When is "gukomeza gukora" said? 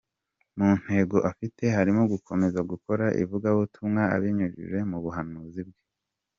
2.13-3.05